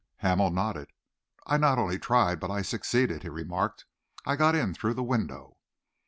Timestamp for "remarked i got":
3.29-4.55